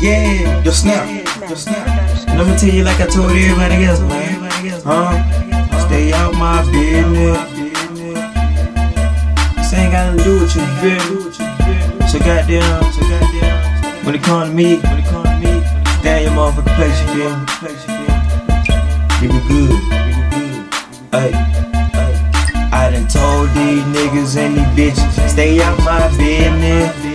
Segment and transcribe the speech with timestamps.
[0.00, 1.06] Yeah, your snap,
[1.48, 1.86] your snap.
[2.28, 4.48] And I'ma tell you like I told everybody else, man.
[4.84, 5.18] Huh?
[5.86, 7.36] Stay out my business.
[9.56, 11.32] This ain't got nothing to do with you, you feel?
[12.08, 14.04] So goddamn, so goddamn.
[14.06, 15.62] When it come to me, when it come to me,
[16.00, 17.44] stay in your motherfucking place, you feel me?
[19.20, 19.76] You be good,
[20.08, 20.62] you good.
[21.12, 21.30] Hey,
[21.92, 22.12] hey.
[22.72, 27.07] I done told these niggas and these bitches, stay out my business.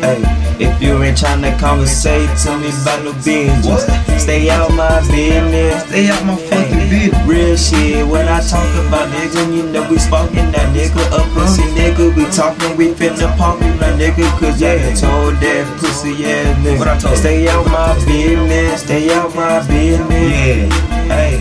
[0.00, 0.22] Hey.
[0.60, 3.84] If you ain't tryna conversate to me about no business,
[4.22, 5.82] stay out my business.
[5.88, 7.16] Stay out my fucking business.
[7.26, 11.62] Real shit, when I talk about nigga, you know we smoking that nigga up pussy
[11.72, 12.14] nigga.
[12.14, 16.78] We talking, we finna pump you my nigga, cause I told that pussy ass nigga.
[16.78, 17.16] What I told?
[17.16, 20.10] Stay out my business, stay out my business.
[20.12, 20.68] Yeah.
[21.08, 21.40] Hey,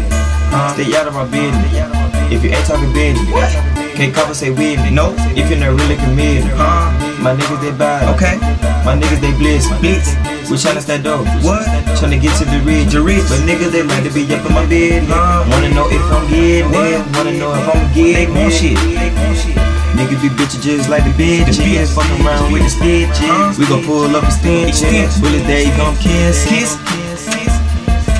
[0.51, 0.73] Huh?
[0.73, 2.31] stay out of my business.
[2.31, 3.27] If you ain't talking business,
[3.99, 4.91] can't conversate with me.
[4.91, 5.11] No.
[5.35, 6.87] If you're not really committed, Huh?
[7.19, 8.07] my niggas they bad.
[8.15, 8.39] Okay.
[8.87, 9.67] My niggas they blitz.
[9.83, 10.15] Blitz.
[10.49, 11.27] We tryna stay dope.
[11.43, 11.67] What?
[11.99, 12.93] Tryna get to the ridge.
[12.95, 13.27] The ridge.
[13.27, 15.03] But niggas they like to be up in my bed.
[15.03, 15.43] Huh?
[15.51, 16.87] Wanna know if I'm getting What?
[16.87, 17.01] it.
[17.11, 18.51] Wanna know if I'm getting it.
[18.55, 18.79] shit.
[19.99, 21.91] Niggas be bitches just like the bitches.
[21.93, 23.59] Fucking around with the stitches.
[23.59, 24.79] We gon' pull up a stench.
[24.79, 25.11] Extend.
[25.21, 26.47] Bullets they gon' kiss.
[26.47, 26.77] Kiss.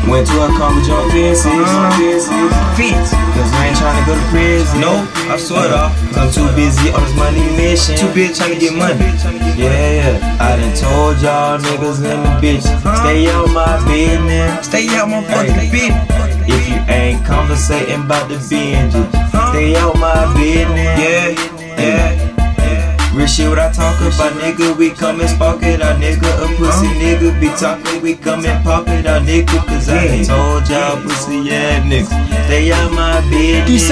[0.10, 1.46] Went to a car with fences.
[1.46, 2.74] Uh-huh.
[2.74, 3.14] Fence.
[3.14, 4.82] Cause I ain't tryna go to prison.
[4.82, 5.94] No, I swear it off.
[6.10, 7.96] Cause I'm too busy on this money mission.
[7.96, 9.06] Too busy trying to get money.
[9.54, 12.66] Yeah, I done told y'all niggas and the bitch.
[12.66, 13.06] Uh-huh.
[13.06, 14.66] Stay out my business.
[14.66, 16.10] Stay out my fucking business.
[16.50, 19.52] If you ain't conversating about the binges, uh-huh.
[19.54, 20.98] stay out my business.
[20.98, 21.38] Yeah,
[21.78, 22.29] yeah.
[23.20, 24.78] Real shit what I talk about, nigga.
[24.78, 26.24] We come and spark it out, nigga.
[26.40, 29.60] A pussy nigga be talking, we come and pop it out, nigga.
[29.68, 32.08] Cause I ain't told y'all pussy yeah niggas.
[32.48, 33.84] Stay out my business.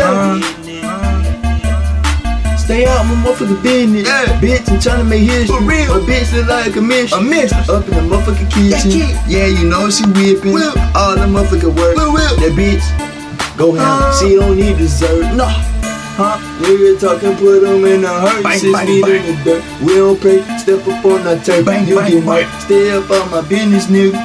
[2.64, 4.08] Stay out my motherfucking business.
[4.08, 4.40] Yeah.
[4.40, 5.58] Bitch, I'm tryna make history.
[5.58, 5.92] For real.
[5.92, 7.20] A bitch look like a mission.
[7.20, 7.68] A mistress.
[7.68, 9.12] Up in the motherfucking kitchen.
[9.28, 10.54] Yeah, you know she whipping.
[10.54, 10.74] Whip.
[10.96, 11.98] All the motherfucking work.
[11.98, 12.32] Whip, whip.
[12.40, 13.84] That bitch, go ham.
[13.84, 14.20] Uh.
[14.22, 15.36] she don't need dessert.
[15.36, 15.77] No.
[16.18, 16.38] Huh?
[16.60, 18.42] Nigga talking, put them in the hurt.
[18.44, 19.22] Bang, Six bang, feet bang.
[19.22, 19.64] in the dirt.
[19.86, 20.42] We don't pray.
[20.58, 21.64] Step up on that turf.
[21.66, 22.46] Bang, you bang, get bang.
[22.50, 22.62] murked.
[22.66, 24.18] Stay up on my business, nigga.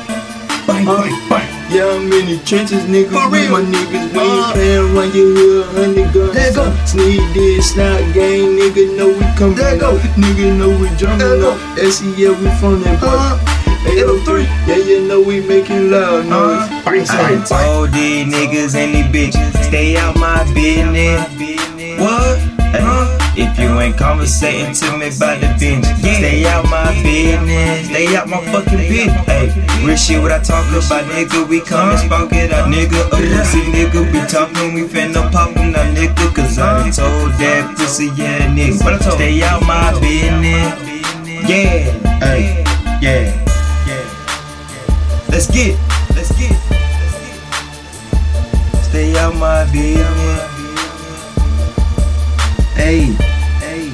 [0.66, 1.04] Bang, Huh?
[1.04, 1.48] bang, bang.
[1.68, 3.12] Yeah, I'm in the trenches, nigga.
[3.12, 3.52] For real.
[3.52, 4.08] my niggas.
[4.08, 4.52] We ain't Uh.
[4.56, 6.34] playing run your hood, hundred guns.
[6.34, 6.64] Let go.
[6.88, 9.92] Sneak this, snap gang, nigga know we coming Let go.
[9.92, 10.00] up.
[10.16, 11.52] Nigga know we jumping Let go.
[11.52, 11.60] up.
[11.76, 13.36] SEL, we from that Uh, part.
[13.84, 16.64] 803, yeah, you know we making loud noise.
[16.88, 21.20] Uh, I told these niggas and these bitches, stay out my business.
[22.02, 22.38] What?
[22.74, 23.22] Huh?
[23.36, 25.80] if you ain't conversating to me about the Yeah.
[26.18, 27.86] stay out my business.
[27.86, 29.26] Stay out my fucking business.
[29.26, 29.48] Hey,
[29.84, 31.48] real shit what I talk about, nigga.
[31.48, 33.08] We come and spark it out, nigga.
[33.12, 36.34] Oh, A pussy nigga, we talking, we finna pop him now, nigga.
[36.34, 38.82] Cause I done told that pussy, yeah, nigga.
[38.84, 39.14] What I told?
[39.14, 40.74] Stay out my business.
[41.48, 41.88] Yeah,
[42.20, 42.64] hey,
[43.00, 43.32] yeah,
[43.88, 44.04] yeah.
[45.28, 45.78] Let's get,
[46.14, 48.82] let's get, let's get.
[48.84, 50.51] Stay out my business.
[52.92, 53.08] Hey,
[53.64, 53.88] hey,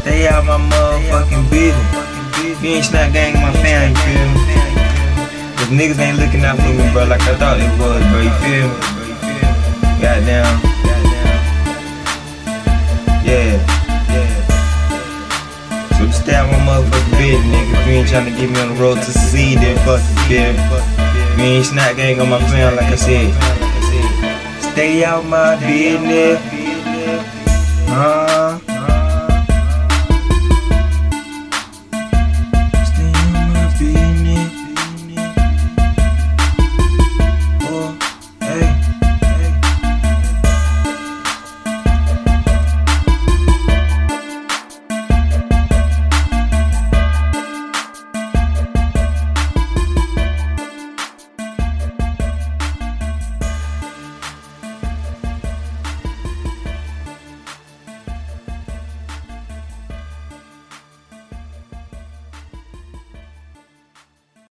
[0.00, 2.62] stay out my motherfucking business.
[2.62, 4.56] Me and Snap Gang, my fam, you feel me?
[5.60, 8.32] Cause niggas ain't looking out for me, bro, like I thought it was, bro, you
[8.40, 8.80] feel me?
[10.00, 10.48] Goddamn.
[13.20, 13.60] Yeah.
[16.00, 17.76] So stay out my motherfucking business, nigga.
[17.76, 20.56] If you ain't tryna get me on the road to see, then fuck you, feel
[20.56, 21.36] me?
[21.36, 23.28] Me and Snap Gang on my fam, like I said.
[24.72, 26.49] Stay out my business.
[27.92, 28.69] Uh,